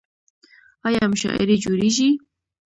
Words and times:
آیا 0.87 1.03
مشاعرې 1.11 1.55
جوړیږي؟ 1.63 2.09